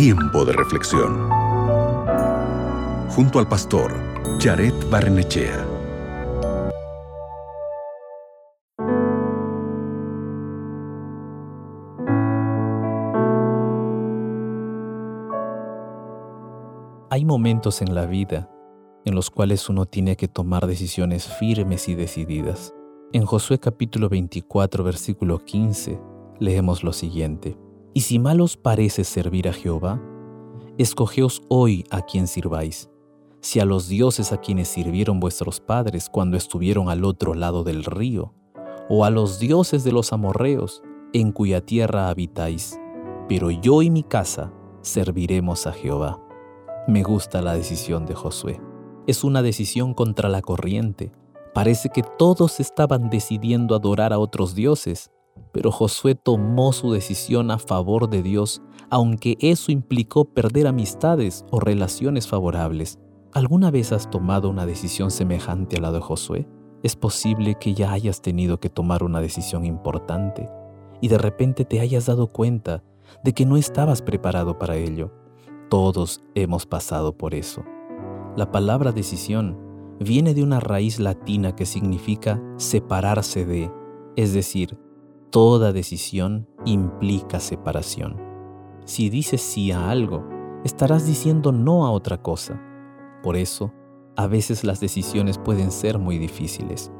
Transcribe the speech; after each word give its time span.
Tiempo 0.00 0.44
de 0.44 0.52
reflexión. 0.52 1.28
Junto 3.08 3.40
al 3.40 3.48
pastor 3.48 3.92
Jared 4.38 4.72
Barnechea. 4.88 5.66
Hay 17.10 17.24
momentos 17.24 17.82
en 17.82 17.92
la 17.92 18.06
vida 18.06 18.48
en 19.04 19.16
los 19.16 19.30
cuales 19.30 19.68
uno 19.68 19.84
tiene 19.86 20.14
que 20.14 20.28
tomar 20.28 20.68
decisiones 20.68 21.26
firmes 21.26 21.88
y 21.88 21.96
decididas. 21.96 22.72
En 23.12 23.26
Josué 23.26 23.58
capítulo 23.58 24.08
24 24.08 24.84
versículo 24.84 25.44
15 25.44 25.98
leemos 26.38 26.84
lo 26.84 26.92
siguiente. 26.92 27.58
Y 27.98 28.02
si 28.02 28.20
mal 28.20 28.40
os 28.40 28.56
parece 28.56 29.02
servir 29.02 29.48
a 29.48 29.52
Jehová, 29.52 30.00
escogeos 30.78 31.42
hoy 31.48 31.84
a 31.90 32.02
quien 32.02 32.28
sirváis, 32.28 32.88
si 33.40 33.58
a 33.58 33.64
los 33.64 33.88
dioses 33.88 34.30
a 34.30 34.36
quienes 34.36 34.68
sirvieron 34.68 35.18
vuestros 35.18 35.58
padres 35.58 36.08
cuando 36.08 36.36
estuvieron 36.36 36.90
al 36.90 37.04
otro 37.04 37.34
lado 37.34 37.64
del 37.64 37.82
río, 37.82 38.34
o 38.88 39.04
a 39.04 39.10
los 39.10 39.40
dioses 39.40 39.82
de 39.82 39.90
los 39.90 40.12
amorreos, 40.12 40.80
en 41.12 41.32
cuya 41.32 41.60
tierra 41.60 42.08
habitáis, 42.08 42.78
pero 43.28 43.50
yo 43.50 43.82
y 43.82 43.90
mi 43.90 44.04
casa 44.04 44.52
serviremos 44.80 45.66
a 45.66 45.72
Jehová. 45.72 46.20
Me 46.86 47.02
gusta 47.02 47.42
la 47.42 47.54
decisión 47.54 48.06
de 48.06 48.14
Josué. 48.14 48.60
Es 49.08 49.24
una 49.24 49.42
decisión 49.42 49.92
contra 49.92 50.28
la 50.28 50.40
corriente. 50.40 51.10
Parece 51.52 51.88
que 51.88 52.04
todos 52.16 52.60
estaban 52.60 53.10
decidiendo 53.10 53.74
adorar 53.74 54.12
a 54.12 54.20
otros 54.20 54.54
dioses, 54.54 55.10
pero 55.52 55.70
Josué 55.70 56.14
tomó 56.14 56.72
su 56.72 56.92
decisión 56.92 57.50
a 57.50 57.58
favor 57.58 58.08
de 58.08 58.22
Dios, 58.22 58.62
aunque 58.90 59.36
eso 59.40 59.72
implicó 59.72 60.24
perder 60.26 60.66
amistades 60.66 61.44
o 61.50 61.60
relaciones 61.60 62.28
favorables. 62.28 62.98
¿Alguna 63.32 63.70
vez 63.70 63.92
has 63.92 64.10
tomado 64.10 64.48
una 64.48 64.66
decisión 64.66 65.10
semejante 65.10 65.76
a 65.76 65.80
la 65.80 65.92
de 65.92 66.00
Josué? 66.00 66.48
Es 66.82 66.96
posible 66.96 67.56
que 67.56 67.74
ya 67.74 67.92
hayas 67.92 68.22
tenido 68.22 68.60
que 68.60 68.70
tomar 68.70 69.02
una 69.02 69.20
decisión 69.20 69.64
importante 69.64 70.48
y 71.00 71.08
de 71.08 71.18
repente 71.18 71.64
te 71.64 71.80
hayas 71.80 72.06
dado 72.06 72.28
cuenta 72.28 72.82
de 73.24 73.32
que 73.32 73.46
no 73.46 73.56
estabas 73.56 74.02
preparado 74.02 74.58
para 74.58 74.76
ello. 74.76 75.12
Todos 75.68 76.22
hemos 76.34 76.66
pasado 76.66 77.16
por 77.16 77.34
eso. 77.34 77.64
La 78.36 78.50
palabra 78.50 78.92
decisión 78.92 79.58
viene 80.00 80.34
de 80.34 80.42
una 80.42 80.60
raíz 80.60 80.98
latina 81.00 81.54
que 81.54 81.66
significa 81.66 82.40
separarse 82.56 83.44
de, 83.44 83.70
es 84.16 84.32
decir, 84.32 84.78
Toda 85.30 85.74
decisión 85.74 86.48
implica 86.64 87.38
separación. 87.38 88.16
Si 88.86 89.10
dices 89.10 89.42
sí 89.42 89.70
a 89.72 89.90
algo, 89.90 90.26
estarás 90.64 91.06
diciendo 91.06 91.52
no 91.52 91.84
a 91.84 91.90
otra 91.90 92.22
cosa. 92.22 92.58
Por 93.22 93.36
eso, 93.36 93.74
a 94.16 94.26
veces 94.26 94.64
las 94.64 94.80
decisiones 94.80 95.36
pueden 95.36 95.70
ser 95.70 95.98
muy 95.98 96.16
difíciles. 96.16 96.90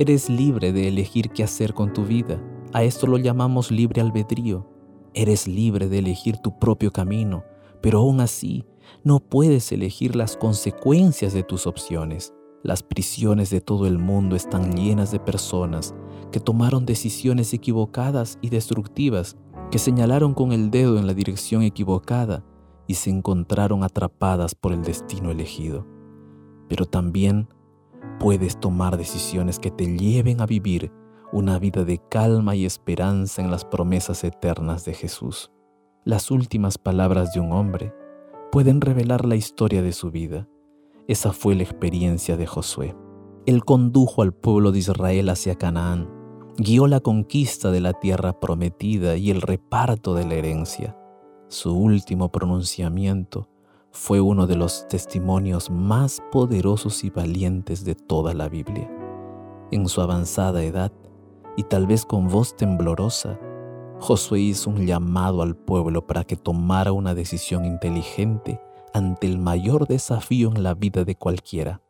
Eres 0.00 0.28
libre 0.28 0.72
de 0.72 0.88
elegir 0.88 1.30
qué 1.30 1.44
hacer 1.44 1.74
con 1.74 1.92
tu 1.92 2.04
vida. 2.04 2.42
A 2.72 2.82
esto 2.82 3.06
lo 3.06 3.18
llamamos 3.18 3.70
libre 3.70 4.00
albedrío. 4.00 4.68
Eres 5.14 5.46
libre 5.46 5.88
de 5.88 6.00
elegir 6.00 6.38
tu 6.38 6.58
propio 6.58 6.92
camino, 6.92 7.44
pero 7.80 8.00
aún 8.00 8.20
así 8.20 8.64
no 9.04 9.20
puedes 9.20 9.70
elegir 9.70 10.16
las 10.16 10.36
consecuencias 10.36 11.32
de 11.32 11.44
tus 11.44 11.68
opciones. 11.68 12.34
Las 12.64 12.82
prisiones 12.82 13.50
de 13.50 13.60
todo 13.60 13.86
el 13.86 13.98
mundo 13.98 14.34
están 14.34 14.74
llenas 14.74 15.12
de 15.12 15.20
personas 15.20 15.94
que 16.36 16.40
tomaron 16.40 16.84
decisiones 16.84 17.54
equivocadas 17.54 18.38
y 18.42 18.50
destructivas, 18.50 19.38
que 19.70 19.78
señalaron 19.78 20.34
con 20.34 20.52
el 20.52 20.70
dedo 20.70 20.98
en 20.98 21.06
la 21.06 21.14
dirección 21.14 21.62
equivocada 21.62 22.44
y 22.86 22.92
se 22.92 23.08
encontraron 23.08 23.82
atrapadas 23.82 24.54
por 24.54 24.74
el 24.74 24.82
destino 24.82 25.30
elegido. 25.30 25.86
Pero 26.68 26.84
también 26.84 27.48
puedes 28.20 28.60
tomar 28.60 28.98
decisiones 28.98 29.58
que 29.58 29.70
te 29.70 29.96
lleven 29.96 30.42
a 30.42 30.46
vivir 30.46 30.92
una 31.32 31.58
vida 31.58 31.84
de 31.84 32.02
calma 32.10 32.54
y 32.54 32.66
esperanza 32.66 33.40
en 33.40 33.50
las 33.50 33.64
promesas 33.64 34.22
eternas 34.22 34.84
de 34.84 34.92
Jesús. 34.92 35.50
Las 36.04 36.30
últimas 36.30 36.76
palabras 36.76 37.32
de 37.32 37.40
un 37.40 37.50
hombre 37.50 37.94
pueden 38.52 38.82
revelar 38.82 39.24
la 39.24 39.36
historia 39.36 39.80
de 39.80 39.94
su 39.94 40.10
vida 40.10 40.46
esa 41.08 41.32
fue 41.32 41.54
la 41.54 41.62
experiencia 41.62 42.36
de 42.36 42.46
Josué. 42.46 42.94
Él 43.46 43.64
condujo 43.64 44.22
al 44.22 44.34
pueblo 44.34 44.72
de 44.72 44.80
Israel 44.80 45.28
hacia 45.28 45.54
Canaán, 45.54 46.15
guió 46.58 46.86
la 46.86 47.00
conquista 47.00 47.70
de 47.70 47.80
la 47.80 47.92
tierra 47.92 48.38
prometida 48.40 49.16
y 49.16 49.30
el 49.30 49.42
reparto 49.42 50.14
de 50.14 50.24
la 50.24 50.34
herencia. 50.34 50.96
Su 51.48 51.76
último 51.76 52.30
pronunciamiento 52.30 53.48
fue 53.90 54.20
uno 54.20 54.46
de 54.46 54.56
los 54.56 54.88
testimonios 54.88 55.70
más 55.70 56.22
poderosos 56.32 57.04
y 57.04 57.10
valientes 57.10 57.84
de 57.84 57.94
toda 57.94 58.34
la 58.34 58.48
Biblia. 58.48 58.90
En 59.70 59.88
su 59.88 60.00
avanzada 60.00 60.62
edad, 60.62 60.92
y 61.56 61.62
tal 61.64 61.86
vez 61.86 62.04
con 62.04 62.28
voz 62.28 62.56
temblorosa, 62.56 63.38
Josué 63.98 64.40
hizo 64.40 64.70
un 64.70 64.86
llamado 64.86 65.42
al 65.42 65.56
pueblo 65.56 66.06
para 66.06 66.24
que 66.24 66.36
tomara 66.36 66.92
una 66.92 67.14
decisión 67.14 67.64
inteligente 67.64 68.60
ante 68.92 69.26
el 69.26 69.38
mayor 69.38 69.86
desafío 69.86 70.52
en 70.54 70.62
la 70.62 70.74
vida 70.74 71.04
de 71.04 71.16
cualquiera. 71.16 71.80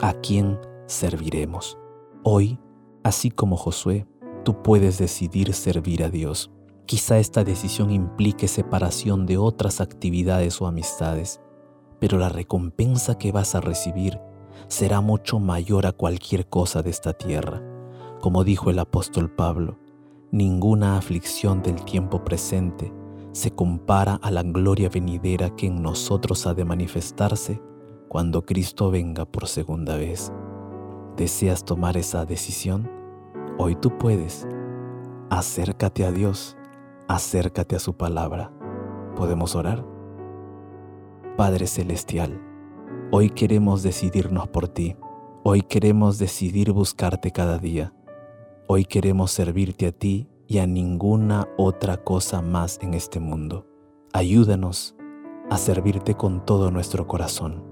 ¿A 0.00 0.14
quién 0.14 0.58
serviremos? 0.86 1.78
Hoy, 2.22 2.58
así 3.02 3.30
como 3.30 3.56
Josué, 3.56 4.06
tú 4.44 4.62
puedes 4.62 4.98
decidir 4.98 5.52
servir 5.54 6.02
a 6.02 6.10
Dios. 6.10 6.50
Quizá 6.86 7.18
esta 7.18 7.44
decisión 7.44 7.90
implique 7.90 8.48
separación 8.48 9.26
de 9.26 9.38
otras 9.38 9.80
actividades 9.80 10.60
o 10.60 10.66
amistades, 10.66 11.40
pero 12.00 12.18
la 12.18 12.28
recompensa 12.28 13.16
que 13.16 13.32
vas 13.32 13.54
a 13.54 13.60
recibir 13.60 14.18
será 14.68 15.00
mucho 15.00 15.38
mayor 15.38 15.86
a 15.86 15.92
cualquier 15.92 16.48
cosa 16.48 16.82
de 16.82 16.90
esta 16.90 17.12
tierra. 17.12 17.62
Como 18.20 18.44
dijo 18.44 18.70
el 18.70 18.78
apóstol 18.78 19.30
Pablo, 19.30 19.78
ninguna 20.30 20.96
aflicción 20.96 21.62
del 21.62 21.84
tiempo 21.84 22.24
presente 22.24 22.92
se 23.32 23.52
compara 23.52 24.14
a 24.22 24.30
la 24.30 24.42
gloria 24.42 24.88
venidera 24.88 25.54
que 25.54 25.66
en 25.66 25.82
nosotros 25.82 26.46
ha 26.46 26.54
de 26.54 26.64
manifestarse 26.64 27.62
cuando 28.08 28.44
Cristo 28.44 28.90
venga 28.90 29.24
por 29.24 29.46
segunda 29.46 29.96
vez. 29.96 30.32
¿Deseas 31.20 31.66
tomar 31.66 31.98
esa 31.98 32.24
decisión? 32.24 32.90
Hoy 33.58 33.74
tú 33.74 33.98
puedes. 33.98 34.48
Acércate 35.28 36.06
a 36.06 36.12
Dios, 36.12 36.56
acércate 37.08 37.76
a 37.76 37.78
su 37.78 37.92
palabra. 37.92 38.50
¿Podemos 39.16 39.54
orar? 39.54 39.84
Padre 41.36 41.66
Celestial, 41.66 42.40
hoy 43.12 43.28
queremos 43.28 43.82
decidirnos 43.82 44.48
por 44.48 44.68
ti. 44.68 44.96
Hoy 45.42 45.60
queremos 45.60 46.18
decidir 46.18 46.72
buscarte 46.72 47.32
cada 47.32 47.58
día. 47.58 47.92
Hoy 48.66 48.86
queremos 48.86 49.30
servirte 49.30 49.88
a 49.88 49.92
ti 49.92 50.26
y 50.46 50.56
a 50.56 50.66
ninguna 50.66 51.46
otra 51.58 51.98
cosa 51.98 52.40
más 52.40 52.78
en 52.80 52.94
este 52.94 53.20
mundo. 53.20 53.66
Ayúdanos 54.14 54.96
a 55.50 55.58
servirte 55.58 56.14
con 56.14 56.46
todo 56.46 56.70
nuestro 56.70 57.06
corazón. 57.06 57.62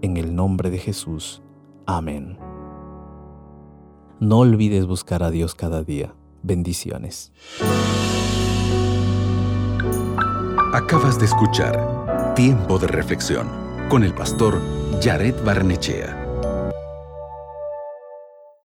En 0.00 0.16
el 0.16 0.34
nombre 0.34 0.70
de 0.70 0.78
Jesús. 0.78 1.42
Amén. 1.84 2.38
No 4.20 4.38
olvides 4.38 4.86
buscar 4.86 5.22
a 5.22 5.30
Dios 5.30 5.54
cada 5.54 5.82
día. 5.82 6.14
Bendiciones. 6.42 7.32
Acabas 10.72 11.18
de 11.18 11.26
escuchar 11.26 12.34
Tiempo 12.34 12.78
de 12.78 12.86
Reflexión 12.86 13.48
con 13.88 14.04
el 14.04 14.14
pastor 14.14 14.60
Jared 15.02 15.34
Barnechea. 15.44 16.23